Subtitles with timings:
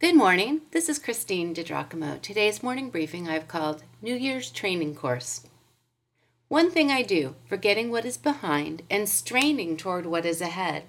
[0.00, 0.62] Good morning.
[0.70, 2.22] This is Christine DiGiacomo.
[2.22, 5.46] Today's morning briefing I've called New Year's Training Course.
[6.48, 10.84] One thing I do, forgetting what is behind and straining toward what is ahead,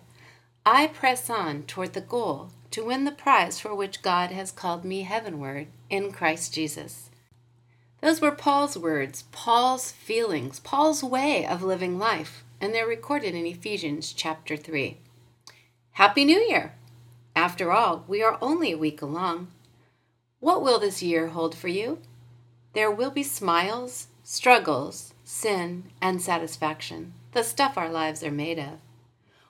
[0.66, 4.86] I press on toward the goal to win the prize for which God has called
[4.86, 7.10] me heavenward in Christ Jesus.
[8.00, 13.46] Those were Paul's words, Paul's feelings, Paul's way of living life, and they're recorded in
[13.46, 15.00] Ephesians chapter 3.
[15.92, 16.76] Happy New Year!
[17.36, 19.48] After all, we are only a week along.
[20.40, 22.00] What will this year hold for you?
[22.74, 28.80] There will be smiles, struggles, sin, and satisfaction, the stuff our lives are made of.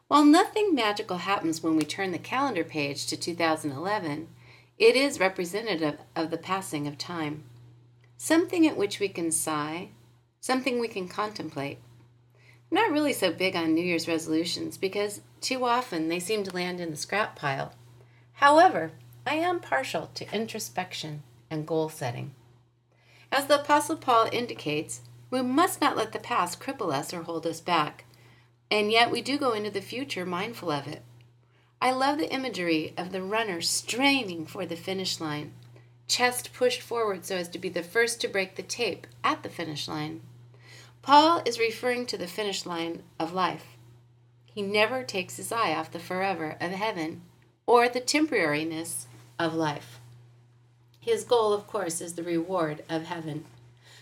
[0.08, 4.28] While nothing magical happens when we turn the calendar page to 2011,
[4.78, 7.44] it is representative of the passing of time.
[8.18, 9.90] Something at which we can sigh,
[10.40, 11.80] something we can contemplate.
[12.72, 16.56] I'm not really so big on New Year's resolutions because too often they seem to
[16.56, 17.74] land in the scrap pile.
[18.34, 18.94] However,
[19.28, 22.34] I am partial to introspection and goal setting.
[23.30, 27.46] As the Apostle Paul indicates, we must not let the past cripple us or hold
[27.46, 28.06] us back,
[28.70, 31.02] and yet we do go into the future mindful of it.
[31.82, 35.54] I love the imagery of the runner straining for the finish line,
[36.08, 39.50] chest pushed forward so as to be the first to break the tape at the
[39.50, 40.22] finish line.
[41.02, 43.66] Paul is referring to the finish line of life.
[44.46, 47.22] He never takes his eye off the forever of heaven
[47.66, 49.06] or the temporariness
[49.40, 50.00] of life.
[51.00, 53.46] His goal, of course, is the reward of heaven.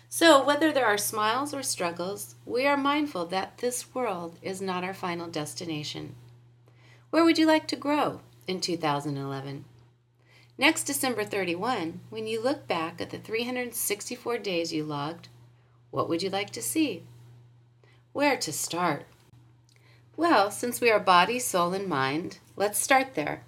[0.09, 4.83] So, whether there are smiles or struggles, we are mindful that this world is not
[4.83, 6.15] our final destination.
[7.11, 9.65] Where would you like to grow in 2011?
[10.57, 15.29] Next December 31, when you look back at the 364 days you logged,
[15.91, 17.03] what would you like to see?
[18.13, 19.05] Where to start?
[20.15, 23.43] Well, since we are body, soul, and mind, let's start there.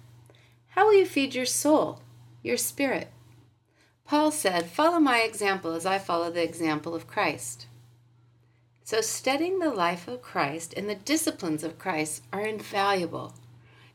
[0.68, 2.00] How will you feed your soul,
[2.42, 3.08] your spirit?
[4.06, 7.66] Paul said, Follow my example as I follow the example of Christ.
[8.84, 13.34] So, studying the life of Christ and the disciplines of Christ are invaluable.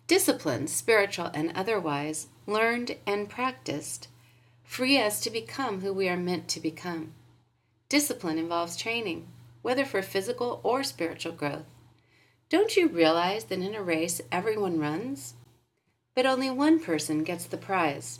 [0.08, 4.08] Disciplines, spiritual and otherwise, learned and practiced,
[4.64, 7.14] free us to become who we are meant to become.
[7.90, 9.28] Discipline involves training,
[9.62, 11.66] whether for physical or spiritual growth.
[12.50, 15.36] Don't you realize that in a race everyone runs?
[16.14, 18.20] But only one person gets the prize.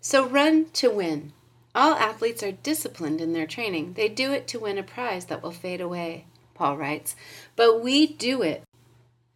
[0.00, 1.32] So run to win.
[1.74, 3.94] All athletes are disciplined in their training.
[3.94, 7.16] They do it to win a prize that will fade away, Paul writes.
[7.56, 8.62] But we do it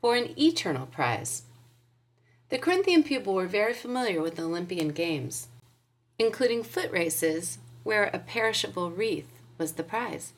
[0.00, 1.42] for an eternal prize.
[2.48, 5.48] The Corinthian people were very familiar with the Olympian Games,
[6.18, 10.32] including foot races where a perishable wreath was the prize.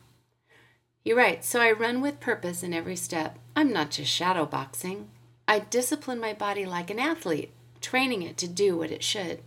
[1.04, 1.44] You're right.
[1.44, 3.38] So I run with purpose in every step.
[3.56, 5.08] I'm not just shadow boxing.
[5.48, 7.50] I discipline my body like an athlete,
[7.80, 9.40] training it to do what it should.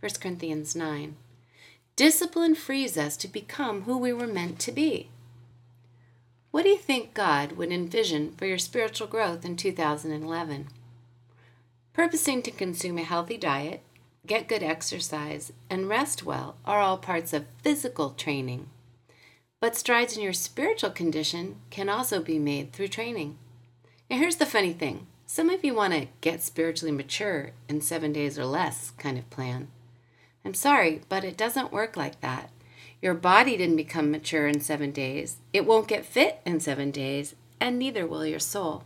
[0.00, 1.16] 1 Corinthians 9.
[1.96, 5.10] Discipline frees us to become who we were meant to be.
[6.50, 10.68] What do you think God would envision for your spiritual growth in 2011?
[11.92, 13.82] Purposing to consume a healthy diet,
[14.26, 18.68] get good exercise, and rest well are all parts of physical training.
[19.64, 23.38] But strides in your spiritual condition can also be made through training.
[24.10, 28.12] Now, here's the funny thing some of you want to get spiritually mature in seven
[28.12, 29.68] days or less kind of plan.
[30.44, 32.50] I'm sorry, but it doesn't work like that.
[33.00, 37.34] Your body didn't become mature in seven days, it won't get fit in seven days,
[37.58, 38.84] and neither will your soul.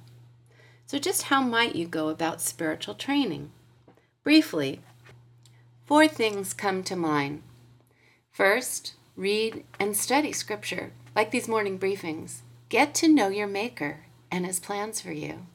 [0.86, 3.50] So, just how might you go about spiritual training?
[4.22, 4.82] Briefly,
[5.86, 7.42] four things come to mind.
[8.30, 12.42] First, Read and study Scripture, like these morning briefings.
[12.68, 15.46] Get to know your Maker and His plans for you.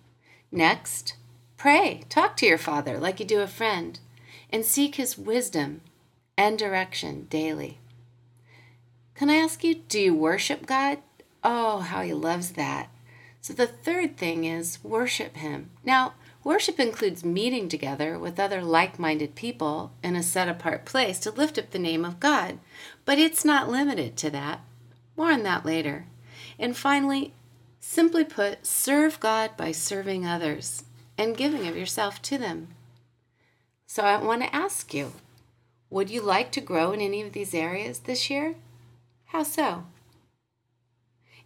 [0.51, 1.15] Next,
[1.55, 2.03] pray.
[2.09, 4.01] Talk to your Father like you do a friend,
[4.49, 5.79] and seek His wisdom
[6.37, 7.77] and direction daily.
[9.15, 10.97] Can I ask you, do you worship God?
[11.41, 12.89] Oh, how He loves that.
[13.39, 15.69] So the third thing is worship Him.
[15.85, 21.17] Now, Worship includes meeting together with other like minded people in a set apart place
[21.19, 22.59] to lift up the name of God,
[23.05, 24.59] but it's not limited to that.
[25.15, 26.05] More on that later.
[26.59, 27.33] And finally,
[27.79, 30.83] simply put, serve God by serving others
[31.17, 32.69] and giving of yourself to them.
[33.85, 35.13] So I want to ask you
[35.89, 38.55] would you like to grow in any of these areas this year?
[39.25, 39.85] How so?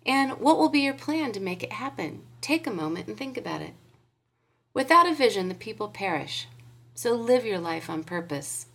[0.05, 2.21] And what will be your plan to make it happen?
[2.39, 3.73] Take a moment and think about it.
[4.77, 6.47] Without a vision, the people perish.
[6.93, 8.67] So live your life on purpose.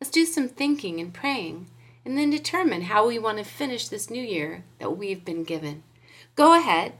[0.00, 1.68] Let's do some thinking and praying,
[2.04, 5.84] and then determine how we want to finish this new year that we've been given.
[6.34, 6.94] Go ahead.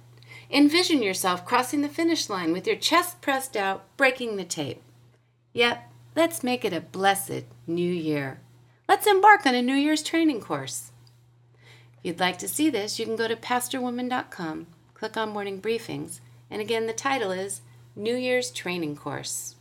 [0.50, 4.80] Envision yourself crossing the finish line with your chest pressed out, breaking the tape.
[5.52, 8.38] Yep, Let's make it a blessed new year.
[8.88, 10.92] Let's embark on a New Year's training course.
[11.98, 16.20] If you'd like to see this, you can go to pastorwoman.com, click on Morning Briefings,
[16.48, 17.62] and again, the title is
[17.96, 19.54] New Year's Training Course.